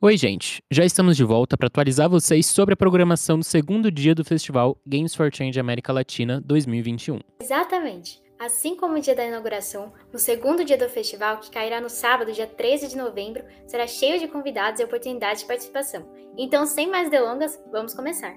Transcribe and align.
Oi, 0.00 0.16
gente! 0.16 0.62
Já 0.70 0.84
estamos 0.84 1.16
de 1.16 1.24
volta 1.24 1.56
para 1.56 1.66
atualizar 1.66 2.08
vocês 2.08 2.46
sobre 2.46 2.72
a 2.72 2.76
programação 2.76 3.36
do 3.36 3.44
segundo 3.44 3.90
dia 3.90 4.14
do 4.14 4.24
festival 4.24 4.80
Games 4.86 5.12
for 5.12 5.28
Change 5.34 5.58
América 5.58 5.92
Latina 5.92 6.40
2021. 6.40 7.18
Exatamente! 7.42 8.22
Assim 8.38 8.76
como 8.76 8.96
o 8.96 9.00
dia 9.00 9.16
da 9.16 9.26
inauguração, 9.26 9.92
o 10.14 10.18
segundo 10.18 10.64
dia 10.64 10.78
do 10.78 10.88
festival, 10.88 11.38
que 11.38 11.50
cairá 11.50 11.80
no 11.80 11.90
sábado, 11.90 12.30
dia 12.30 12.46
13 12.46 12.86
de 12.86 12.96
novembro, 12.96 13.42
será 13.66 13.88
cheio 13.88 14.20
de 14.20 14.28
convidados 14.28 14.80
e 14.80 14.84
oportunidades 14.84 15.42
de 15.42 15.48
participação. 15.48 16.08
Então, 16.36 16.64
sem 16.64 16.88
mais 16.88 17.10
delongas, 17.10 17.60
vamos 17.72 17.92
começar! 17.92 18.36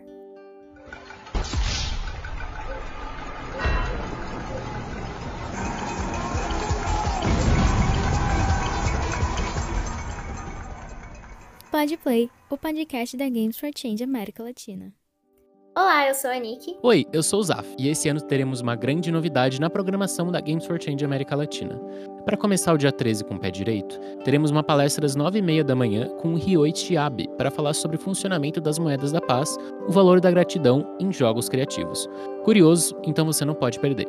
Pode 11.82 11.98
Play, 11.98 12.30
o 12.48 12.56
podcast 12.56 13.18
da 13.18 13.28
Games 13.28 13.58
for 13.58 13.72
Change 13.76 14.04
América 14.04 14.44
Latina. 14.44 14.94
Olá, 15.76 16.08
eu 16.08 16.14
sou 16.14 16.30
a 16.30 16.38
Nick. 16.38 16.78
Oi, 16.84 17.08
eu 17.12 17.24
sou 17.24 17.40
o 17.40 17.44
Zaf, 17.44 17.68
e 17.76 17.90
esse 17.90 18.08
ano 18.08 18.22
teremos 18.22 18.62
uma 18.62 18.76
grande 18.76 19.12
novidade 19.12 19.60
na 19.60 19.68
programação 19.68 20.32
da 20.32 20.40
Games 20.40 20.64
for 20.64 20.80
Change 20.80 21.04
América 21.04 21.36
Latina. 21.36 21.82
Para 22.24 22.38
começar 22.38 22.72
o 22.72 22.78
dia 22.78 22.92
13 22.92 23.24
com 23.24 23.34
o 23.34 23.40
pé 23.40 23.50
direito, 23.50 24.00
teremos 24.24 24.52
uma 24.52 24.62
palestra 24.62 25.08
às 25.08 25.18
9h30 25.18 25.64
da 25.64 25.76
manhã 25.76 26.08
com 26.18 26.36
o 26.36 26.38
Ryoi 26.38 26.72
Chiabe 26.76 27.28
para 27.36 27.50
falar 27.50 27.74
sobre 27.74 27.98
o 27.98 28.00
funcionamento 28.00 28.62
das 28.62 28.78
moedas 28.78 29.12
da 29.12 29.20
paz, 29.20 29.58
o 29.88 29.92
valor 29.92 30.22
da 30.22 30.30
gratidão 30.30 30.86
em 31.00 31.12
jogos 31.12 31.50
criativos. 31.50 32.08
Curioso, 32.44 32.96
então 33.04 33.26
você 33.26 33.44
não 33.44 33.56
pode 33.56 33.80
perder. 33.80 34.08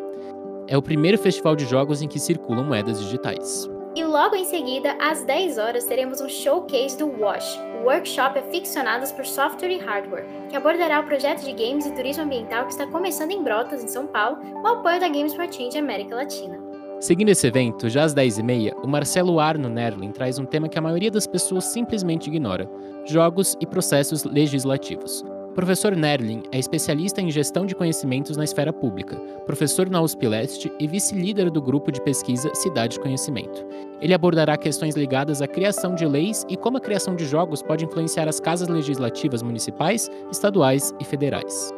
É 0.69 0.77
o 0.77 0.83
primeiro 0.83 1.17
festival 1.17 1.57
de 1.57 1.65
jogos 1.65 2.03
em 2.03 2.07
que 2.07 2.21
circulam 2.21 2.67
moedas 2.67 3.01
digitais. 3.01 3.67
E 3.95 4.03
logo 4.03 4.35
em 4.35 4.45
seguida, 4.47 4.97
às 4.99 5.23
10 5.23 5.59
horas, 5.59 5.85
teremos 5.85 6.23
um 6.23 6.29
showcase 6.29 6.97
do 6.97 7.07
WASH, 7.21 7.61
Workshop 7.85 8.39
Aficionados 8.39 9.13
por 9.13 9.27
Software 9.27 9.71
e 9.71 9.79
Hardware, 9.79 10.25
que 10.49 10.57
abordará 10.57 11.01
o 11.01 11.05
projeto 11.05 11.45
de 11.45 11.53
games 11.53 11.85
e 11.85 11.93
turismo 11.93 12.25
ambiental 12.25 12.65
que 12.65 12.73
está 12.73 12.87
começando 12.87 13.33
em 13.33 13.43
Brotas, 13.43 13.85
em 13.85 13.89
São 13.89 14.07
Paulo, 14.07 14.39
com 14.39 14.67
apoio 14.67 14.99
da 14.99 15.09
Games 15.09 15.35
for 15.35 15.45
Change 15.53 15.77
América 15.77 16.17
Latina. 16.17 16.59
Seguindo 17.01 17.29
esse 17.29 17.47
evento, 17.47 17.91
já 17.91 18.05
às 18.05 18.15
10h30, 18.15 18.73
o 18.83 18.89
Marcelo 18.89 19.39
Arno 19.39 19.69
Nerlin 19.69 20.11
traz 20.11 20.39
um 20.39 20.47
tema 20.47 20.71
que 20.71 20.79
a 20.79 20.83
maioria 20.83 21.11
das 21.11 21.27
pessoas 21.27 21.65
simplesmente 21.65 22.29
ignora: 22.29 22.71
jogos 23.05 23.59
e 23.61 23.67
processos 23.67 24.25
legislativos. 24.25 25.23
Professor 25.55 25.95
Nerlin 25.95 26.43
é 26.51 26.59
especialista 26.59 27.21
em 27.21 27.31
gestão 27.31 27.67
de 27.67 27.75
conhecimentos 27.75 28.39
na 28.39 28.45
esfera 28.45 28.73
pública, 28.73 29.17
professor 29.45 29.91
na 29.91 30.01
USP 30.01 30.27
Leste 30.27 30.73
e 30.81 30.89
vice-líder 30.89 31.51
do 31.51 31.61
grupo 31.61 31.93
de 31.93 32.01
pesquisa 32.01 32.55
Cidade 32.55 32.95
de 32.95 33.01
Conhecimento. 33.01 33.63
Ele 34.01 34.15
abordará 34.15 34.57
questões 34.57 34.97
ligadas 34.97 35.43
à 35.43 35.47
criação 35.47 35.95
de 35.95 36.07
leis 36.07 36.47
e 36.49 36.57
como 36.57 36.79
a 36.79 36.81
criação 36.81 37.15
de 37.15 37.27
jogos 37.27 37.63
pode 37.63 37.85
influenciar 37.85 38.29
as 38.29 38.41
casas 38.41 38.67
legislativas 38.67 39.43
municipais, 39.43 40.11
estaduais 40.31 40.95
e 40.99 41.05
federais. 41.05 41.71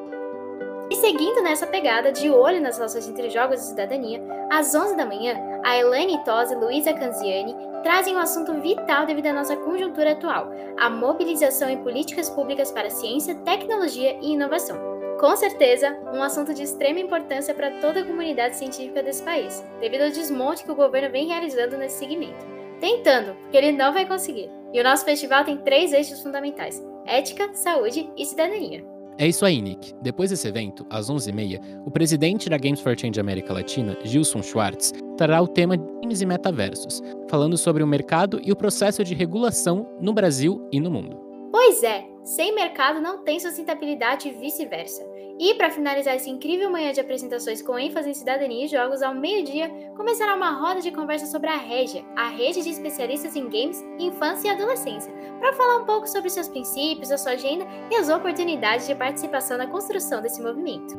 E 0.89 0.95
seguindo 0.95 1.43
nessa 1.43 1.67
pegada, 1.67 2.13
de 2.13 2.31
olho 2.31 2.61
nas 2.61 2.77
relações 2.77 3.09
entre 3.09 3.29
jogos 3.29 3.61
e 3.61 3.69
cidadania, 3.71 4.23
às 4.53 4.73
11 4.73 4.97
da 4.97 5.05
manhã, 5.05 5.35
a 5.65 5.79
Elaine 5.79 6.23
Tosi 6.25 6.53
e 6.53 6.57
Luísa 6.57 6.93
Canziani 6.93 7.57
trazem 7.83 8.15
um 8.15 8.19
assunto 8.19 8.53
vital 8.61 9.07
devido 9.07 9.27
à 9.29 9.33
nossa 9.33 9.57
conjuntura 9.57 10.13
atual: 10.13 10.53
a 10.79 10.91
mobilização 10.91 11.69
em 11.71 11.83
políticas 11.83 12.29
públicas 12.29 12.71
para 12.71 12.91
ciência, 12.91 13.35
tecnologia 13.37 14.17
e 14.21 14.33
inovação. 14.33 14.79
Com 15.19 15.35
certeza, 15.37 15.97
um 16.13 16.23
assunto 16.23 16.53
de 16.53 16.65
extrema 16.65 17.01
importância 17.01 17.55
para 17.55 17.81
toda 17.81 18.01
a 18.01 18.05
comunidade 18.05 18.57
científica 18.57 19.03
desse 19.03 19.23
país, 19.23 19.65
devido 19.81 20.03
ao 20.03 20.11
desmonte 20.11 20.65
que 20.65 20.71
o 20.71 20.77
governo 20.77 21.11
vem 21.11 21.29
realizando 21.29 21.79
nesse 21.79 21.99
segmento. 21.99 22.45
Tentando, 22.79 23.35
porque 23.37 23.57
ele 23.57 23.73
não 23.73 23.93
vai 23.93 24.07
conseguir. 24.07 24.51
E 24.73 24.81
o 24.81 24.85
nosso 24.85 25.05
festival 25.05 25.45
tem 25.45 25.57
três 25.57 25.93
eixos 25.95 26.21
fundamentais: 26.21 26.85
ética, 27.07 27.55
saúde 27.55 28.11
e 28.17 28.27
cidadania. 28.27 28.94
É 29.17 29.29
isso 29.29 29.45
aí, 29.45 29.63
Nick. 29.63 29.95
Depois 30.03 30.31
desse 30.31 30.49
evento, 30.49 30.85
às 30.91 31.09
11h30, 31.09 31.61
o 31.87 31.91
presidente 31.91 32.49
da 32.51 32.59
Games 32.59 32.81
for 32.81 32.99
Change 32.99 33.21
América 33.21 33.53
Latina, 33.53 33.97
Gilson 34.03 34.43
Schwartz, 34.43 34.93
trará 35.17 35.41
o 35.41 35.47
tema 35.47 35.77
Games 35.77 36.21
e 36.21 36.27
Metaversos, 36.27 37.01
falando 37.29 37.57
sobre 37.57 37.83
o 37.83 37.87
mercado 37.87 38.41
e 38.43 38.51
o 38.51 38.57
processo 38.57 39.05
de 39.05 39.15
regulação 39.15 39.89
no 40.01 40.13
Brasil 40.13 40.69
e 40.73 40.81
no 40.81 40.91
mundo. 40.91 41.17
Pois 41.53 41.85
é, 41.85 42.05
sem 42.25 42.53
mercado 42.55 43.01
não 43.01 43.23
tem 43.23 43.39
sustentabilidade 43.39 44.29
e 44.29 44.33
vice-versa. 44.33 45.14
E 45.39 45.55
para 45.55 45.71
finalizar 45.71 46.15
essa 46.15 46.31
incrível 46.31 46.71
manhã 46.71 46.93
de 46.93 47.01
apresentações 47.01 47.61
com 47.61 47.77
ênfase 47.77 48.09
em 48.09 48.15
cidadania 48.15 48.65
e 48.65 48.69
jogos, 48.69 49.03
ao 49.03 49.15
meio-dia 49.15 49.69
começará 49.97 50.35
uma 50.35 50.53
roda 50.53 50.81
de 50.81 50.93
conversa 50.93 51.27
sobre 51.27 51.49
a 51.49 51.57
Regia, 51.57 52.05
a 52.17 52.29
rede 52.29 52.63
de 52.63 52.71
especialistas 52.71 53.35
em 53.35 53.49
games, 53.49 53.85
infância 53.99 54.49
e 54.49 54.51
adolescência, 54.53 55.13
para 55.41 55.53
falar 55.55 55.79
um 55.79 55.85
pouco 55.85 56.07
sobre 56.09 56.31
seus 56.31 56.47
princípios, 56.47 57.11
a 57.11 57.19
sua 57.19 57.33
agenda 57.33 57.67
e 57.91 57.97
as 57.97 58.09
oportunidades 58.09 58.87
de 58.87 58.95
participação 58.95 59.59
na 59.59 59.67
construção 59.67 60.23
desse 60.23 60.41
movimento. 60.41 60.97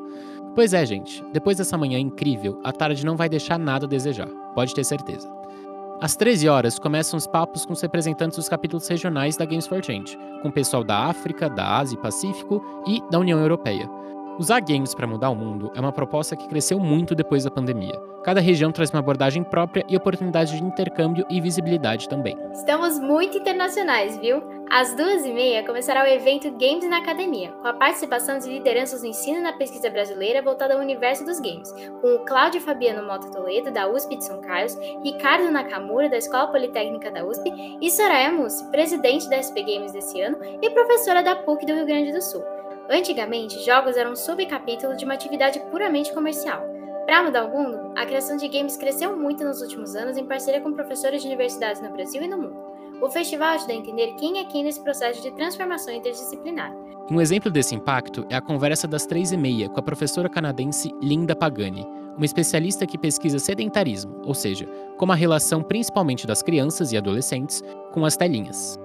Pois 0.53 0.73
é, 0.73 0.85
gente, 0.85 1.23
depois 1.31 1.57
dessa 1.57 1.77
manhã 1.77 1.97
incrível, 1.97 2.59
a 2.63 2.73
tarde 2.73 3.05
não 3.05 3.15
vai 3.15 3.29
deixar 3.29 3.57
nada 3.57 3.85
a 3.85 3.89
desejar, 3.89 4.27
pode 4.53 4.75
ter 4.75 4.83
certeza. 4.83 5.33
Às 6.01 6.15
13 6.17 6.49
horas 6.49 6.77
começam 6.77 7.17
os 7.17 7.25
papos 7.25 7.65
com 7.65 7.71
os 7.71 7.81
representantes 7.81 8.37
dos 8.37 8.49
capítulos 8.49 8.85
regionais 8.85 9.37
da 9.37 9.45
Games 9.45 9.65
for 9.65 9.83
Change, 9.83 10.17
com 10.41 10.49
o 10.49 10.51
pessoal 10.51 10.83
da 10.83 11.05
África, 11.05 11.49
da 11.49 11.77
Ásia 11.77 11.95
e 11.95 12.01
Pacífico 12.01 12.61
e 12.85 13.01
da 13.09 13.17
União 13.17 13.39
Europeia. 13.39 13.89
Usar 14.37 14.59
games 14.59 14.93
para 14.93 15.07
mudar 15.07 15.29
o 15.29 15.35
mundo 15.35 15.71
é 15.73 15.79
uma 15.79 15.93
proposta 15.93 16.35
que 16.35 16.47
cresceu 16.49 16.77
muito 16.77 17.15
depois 17.15 17.45
da 17.45 17.51
pandemia. 17.51 17.97
Cada 18.21 18.41
região 18.41 18.69
traz 18.69 18.89
uma 18.89 18.99
abordagem 18.99 19.43
própria 19.43 19.85
e 19.87 19.95
oportunidades 19.95 20.51
de 20.51 20.61
intercâmbio 20.61 21.25
e 21.29 21.39
visibilidade 21.39 22.09
também. 22.09 22.37
Estamos 22.51 22.99
muito 22.99 23.37
internacionais, 23.37 24.17
viu? 24.17 24.43
Às 24.69 24.93
duas 24.93 25.25
e 25.25 25.31
meia 25.31 25.63
começará 25.65 26.03
o 26.03 26.07
evento 26.07 26.51
Games 26.51 26.89
na 26.89 26.97
Academia, 26.97 27.51
com 27.61 27.67
a 27.67 27.73
participação 27.73 28.37
de 28.37 28.49
lideranças 28.49 29.03
no 29.03 29.07
ensino 29.07 29.41
na 29.41 29.53
pesquisa 29.53 29.89
brasileira 29.89 30.41
voltada 30.41 30.73
ao 30.73 30.81
universo 30.81 31.23
dos 31.23 31.39
games, 31.39 31.71
com 32.01 32.15
o 32.15 32.25
Cláudio 32.25 32.59
Fabiano 32.59 33.07
Mota 33.07 33.31
Toledo, 33.31 33.71
da 33.71 33.87
USP 33.87 34.17
de 34.17 34.25
São 34.25 34.41
Carlos, 34.41 34.75
Ricardo 35.01 35.49
Nakamura, 35.49 36.09
da 36.09 36.17
Escola 36.17 36.47
Politécnica 36.47 37.09
da 37.09 37.23
USP, 37.25 37.77
e 37.79 37.89
Soraya 37.89 38.31
Mussi, 38.31 38.69
presidente 38.69 39.29
da 39.29 39.37
SP 39.39 39.63
Games 39.63 39.93
desse 39.93 40.19
ano 40.19 40.39
e 40.61 40.69
professora 40.71 41.23
da 41.23 41.37
PUC 41.37 41.65
do 41.65 41.73
Rio 41.73 41.85
Grande 41.85 42.11
do 42.11 42.21
Sul. 42.21 42.43
Antigamente, 42.89 43.63
jogos 43.65 43.97
eram 43.97 44.11
um 44.11 44.15
subcapítulo 44.15 44.95
de 44.95 45.05
uma 45.05 45.15
atividade 45.15 45.59
puramente 45.71 46.13
comercial. 46.13 46.61
Para 47.05 47.23
mudar 47.23 47.45
o 47.45 47.51
mundo, 47.51 47.91
a 47.95 48.05
criação 48.05 48.37
de 48.37 48.47
games 48.47 48.77
cresceu 48.77 49.15
muito 49.17 49.43
nos 49.43 49.61
últimos 49.61 49.95
anos 49.95 50.17
em 50.17 50.25
parceria 50.25 50.61
com 50.61 50.73
professores 50.73 51.21
de 51.21 51.27
universidades 51.27 51.81
no 51.81 51.91
Brasil 51.91 52.21
e 52.21 52.27
no 52.27 52.37
mundo. 52.37 52.75
O 53.01 53.09
festival 53.09 53.49
ajuda 53.49 53.73
a 53.73 53.75
entender 53.75 54.15
quem 54.15 54.39
é 54.39 54.45
quem 54.45 54.63
nesse 54.63 54.81
processo 54.81 55.21
de 55.21 55.31
transformação 55.31 55.93
interdisciplinar. 55.93 56.73
Um 57.11 57.21
exemplo 57.21 57.51
desse 57.51 57.75
impacto 57.75 58.25
é 58.29 58.35
a 58.35 58.41
conversa 58.41 58.87
das 58.87 59.05
três 59.05 59.31
e 59.31 59.37
meia 59.37 59.69
com 59.69 59.79
a 59.79 59.83
professora 59.83 60.29
canadense 60.29 60.91
Linda 61.01 61.35
Pagani, 61.35 61.85
uma 62.15 62.25
especialista 62.25 62.85
que 62.85 62.97
pesquisa 62.97 63.37
sedentarismo, 63.37 64.21
ou 64.25 64.33
seja, 64.33 64.65
como 64.97 65.11
a 65.11 65.15
relação 65.15 65.61
principalmente 65.61 66.25
das 66.25 66.41
crianças 66.41 66.91
e 66.91 66.97
adolescentes 66.97 67.61
com 67.91 68.05
as 68.05 68.15
telinhas. 68.15 68.79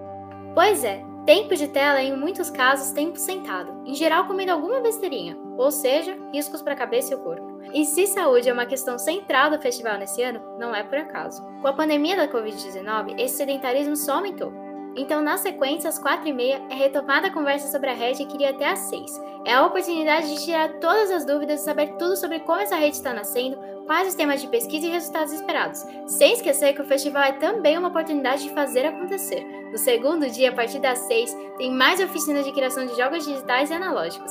Pois 0.55 0.85
é, 0.85 1.03
Tempo 1.27 1.55
de 1.55 1.69
tela 1.69 2.01
é, 2.01 2.05
em 2.05 2.17
muitos 2.17 2.51
casos, 2.51 2.93
tempo 2.93 3.19
sentado, 3.19 3.83
em 3.85 3.95
geral 3.95 4.27
comendo 4.27 4.53
alguma 4.53 4.81
besteirinha, 4.81 5.37
ou 5.57 5.71
seja, 5.71 6.17
riscos 6.33 6.63
para 6.63 6.73
a 6.73 6.77
cabeça 6.77 7.13
e 7.13 7.17
o 7.17 7.21
corpo. 7.21 7.61
E 7.75 7.85
se 7.85 8.07
saúde 8.07 8.49
é 8.49 8.53
uma 8.53 8.67
questão 8.67 8.99
central 8.99 9.51
do 9.51 9.61
festival 9.61 9.99
nesse 9.99 10.23
ano, 10.23 10.41
não 10.59 10.75
é 10.75 10.83
por 10.83 10.99
acaso. 10.99 11.43
Com 11.61 11.69
a 11.69 11.73
pandemia 11.73 12.17
da 12.17 12.27
Covid-19, 12.27 13.21
esse 13.21 13.37
sedentarismo 13.37 13.97
só 13.97 14.15
aumentou. 14.15 14.53
Então, 14.97 15.23
na 15.23 15.37
sequência, 15.37 15.89
às 15.89 16.03
4h30, 16.03 16.63
é 16.69 16.75
retomada 16.75 17.29
a 17.29 17.33
conversa 17.33 17.71
sobre 17.71 17.91
a 17.91 17.95
rede 17.95 18.25
que 18.25 18.35
iria 18.35 18.51
até 18.51 18.71
às 18.71 18.81
6. 18.81 19.23
É 19.45 19.55
a 19.55 19.65
oportunidade 19.65 20.35
de 20.35 20.45
tirar 20.45 20.69
todas 20.81 21.11
as 21.11 21.25
dúvidas 21.25 21.61
e 21.61 21.65
saber 21.65 21.93
tudo 21.97 22.17
sobre 22.17 22.41
como 22.41 22.61
essa 22.61 22.75
rede 22.75 22.97
está 22.97 23.15
nascendo, 23.15 23.59
quais 23.91 24.07
os 24.07 24.15
temas 24.15 24.41
de 24.41 24.47
pesquisa 24.47 24.87
e 24.87 24.91
resultados 24.91 25.33
esperados. 25.33 25.85
Sem 26.07 26.35
esquecer 26.35 26.75
que 26.75 26.81
o 26.81 26.85
festival 26.85 27.25
é 27.25 27.33
também 27.33 27.77
uma 27.77 27.89
oportunidade 27.89 28.45
de 28.45 28.55
fazer 28.55 28.87
acontecer. 28.87 29.45
No 29.73 29.77
segundo 29.77 30.31
dia, 30.31 30.51
a 30.51 30.53
partir 30.53 30.79
das 30.79 31.01
6, 31.01 31.37
tem 31.59 31.73
mais 31.73 31.99
oficinas 31.99 32.45
de 32.45 32.53
criação 32.53 32.87
de 32.87 32.97
jogos 32.97 33.27
digitais 33.27 33.69
e 33.69 33.75
analógicos. 33.75 34.31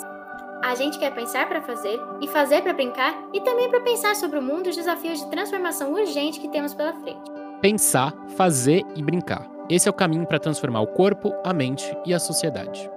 A 0.64 0.76
gente 0.76 0.98
quer 0.98 1.14
pensar 1.14 1.50
para 1.50 1.62
fazer 1.62 2.00
e 2.22 2.28
fazer 2.30 2.62
para 2.62 2.72
brincar 2.72 3.14
e 3.34 3.42
também 3.42 3.70
para 3.70 3.82
pensar 3.82 4.16
sobre 4.16 4.40
o 4.40 4.42
mundo 4.42 4.68
e 4.68 4.70
os 4.70 4.78
desafios 4.78 5.20
de 5.20 5.30
transformação 5.30 5.92
urgente 5.92 6.40
que 6.40 6.48
temos 6.48 6.74
pela 6.74 6.94
frente. 6.94 7.30
Pensar, 7.62 8.14
fazer 8.38 8.86
e 8.96 9.04
brincar. 9.04 9.46
Esse 9.70 9.90
é 9.90 9.92
o 9.92 9.94
caminho 9.94 10.26
para 10.26 10.40
transformar 10.40 10.80
o 10.80 10.88
corpo, 10.88 11.36
a 11.44 11.52
mente 11.52 11.94
e 12.06 12.14
a 12.14 12.20
sociedade. 12.20 12.90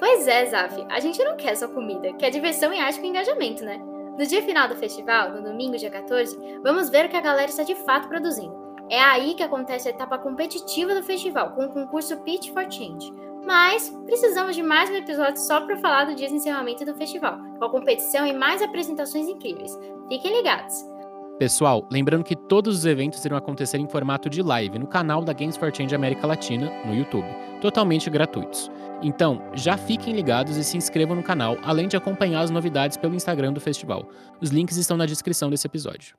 Pois 0.00 0.26
é, 0.26 0.46
Zaf, 0.46 0.84
a 0.90 0.98
gente 0.98 1.22
não 1.22 1.36
quer 1.36 1.56
só 1.56 1.68
comida, 1.68 2.12
quer 2.14 2.30
diversão 2.30 2.72
e 2.72 2.80
arte 2.80 2.98
com 2.98 3.06
engajamento, 3.06 3.64
né? 3.64 3.80
No 4.18 4.26
dia 4.26 4.42
final 4.42 4.66
do 4.66 4.74
festival, 4.74 5.30
no 5.30 5.40
domingo, 5.40 5.76
dia 5.76 5.90
14, 5.90 6.36
vamos 6.60 6.90
ver 6.90 7.06
o 7.06 7.08
que 7.08 7.16
a 7.16 7.20
galera 7.20 7.48
está 7.48 7.62
de 7.62 7.76
fato 7.76 8.08
produzindo. 8.08 8.52
É 8.90 9.00
aí 9.00 9.34
que 9.34 9.44
acontece 9.44 9.86
a 9.86 9.92
etapa 9.92 10.18
competitiva 10.18 10.92
do 10.92 11.04
festival, 11.04 11.52
com 11.52 11.66
o 11.66 11.72
concurso 11.72 12.16
Pitch 12.22 12.50
for 12.52 12.68
Change. 12.68 13.12
Mas 13.46 13.88
precisamos 14.06 14.56
de 14.56 14.62
mais 14.62 14.90
um 14.90 14.96
episódio 14.96 15.40
só 15.40 15.60
para 15.60 15.76
falar 15.76 16.06
do 16.06 16.16
dia 16.16 16.26
de 16.26 16.34
encerramento 16.34 16.84
do 16.84 16.96
festival, 16.96 17.38
com 17.60 17.64
a 17.64 17.70
competição 17.70 18.26
e 18.26 18.32
mais 18.32 18.60
apresentações 18.60 19.28
incríveis. 19.28 19.78
Fiquem 20.08 20.36
ligados! 20.36 20.84
Pessoal, 21.38 21.86
lembrando 21.88 22.24
que 22.24 22.34
todos 22.34 22.78
os 22.78 22.84
eventos 22.84 23.24
irão 23.24 23.36
acontecer 23.36 23.78
em 23.78 23.86
formato 23.86 24.28
de 24.28 24.42
live 24.42 24.76
no 24.76 24.88
canal 24.88 25.22
da 25.22 25.32
Games 25.32 25.56
for 25.56 25.72
Change 25.72 25.94
América 25.94 26.26
Latina, 26.26 26.68
no 26.84 26.92
YouTube, 26.92 27.28
totalmente 27.60 28.10
gratuitos. 28.10 28.68
Então, 29.00 29.40
já 29.54 29.76
fiquem 29.76 30.16
ligados 30.16 30.56
e 30.56 30.64
se 30.64 30.76
inscrevam 30.76 31.14
no 31.14 31.22
canal, 31.22 31.56
além 31.62 31.86
de 31.86 31.96
acompanhar 31.96 32.40
as 32.40 32.50
novidades 32.50 32.96
pelo 32.96 33.14
Instagram 33.14 33.52
do 33.52 33.60
festival. 33.60 34.10
Os 34.40 34.50
links 34.50 34.76
estão 34.76 34.96
na 34.96 35.06
descrição 35.06 35.48
desse 35.48 35.64
episódio. 35.64 36.16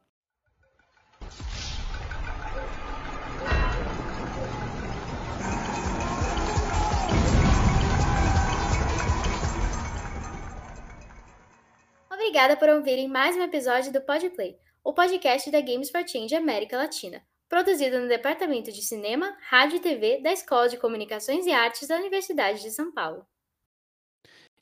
Obrigada 12.09 12.55
por 12.55 12.69
ouvirem 12.69 13.09
mais 13.09 13.35
um 13.35 13.41
episódio 13.41 13.91
do 13.91 13.99
Podplay, 13.99 14.57
o 14.89 14.93
podcast 14.93 15.51
da 15.51 15.61
Games 15.61 15.91
for 15.91 16.03
Change 16.03 16.33
América 16.33 16.75
Latina, 16.75 17.21
produzido 17.47 17.99
no 17.99 18.07
Departamento 18.07 18.71
de 18.71 18.81
Cinema, 18.81 19.37
Rádio 19.39 19.77
e 19.77 19.79
TV 19.79 20.19
da 20.19 20.33
Escola 20.33 20.67
de 20.67 20.77
Comunicações 20.77 21.45
e 21.45 21.51
Artes 21.51 21.87
da 21.87 21.95
Universidade 21.95 22.63
de 22.63 22.71
São 22.71 22.91
Paulo. 22.91 23.23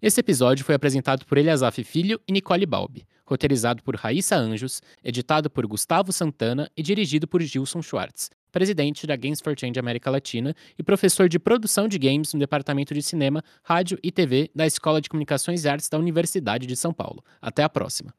Esse 0.02 0.20
episódio 0.20 0.66
foi 0.66 0.76
apresentado 0.76 1.26
por 1.26 1.38
Eliasaf 1.38 1.82
Filho 1.82 2.20
e 2.28 2.34
Nicole 2.34 2.66
Balbi, 2.66 3.08
roteirizado 3.26 3.82
por 3.82 3.96
Raíssa 3.96 4.36
Anjos, 4.36 4.82
editado 5.02 5.50
por 5.50 5.66
Gustavo 5.66 6.12
Santana 6.12 6.70
e 6.76 6.84
dirigido 6.84 7.26
por 7.26 7.42
Gilson 7.42 7.82
Schwartz, 7.82 8.30
presidente 8.52 9.08
da 9.08 9.16
Games 9.16 9.40
for 9.40 9.58
Change 9.58 9.80
América 9.80 10.12
Latina 10.12 10.54
e 10.78 10.84
professor 10.84 11.30
de 11.30 11.40
produção 11.40 11.88
de 11.88 11.98
games 11.98 12.34
no 12.34 12.40
Departamento 12.42 12.94
de 12.94 13.02
Cinema, 13.02 13.42
Rádio 13.64 13.98
e 14.04 14.12
TV 14.12 14.52
da 14.54 14.68
Escola 14.68 15.00
de 15.00 15.08
Comunicações 15.08 15.64
e 15.64 15.70
Artes 15.70 15.88
da 15.88 15.98
Universidade 15.98 16.68
de 16.68 16.76
São 16.76 16.94
Paulo. 16.94 17.24
Até 17.42 17.64
a 17.64 17.70
próxima! 17.70 18.14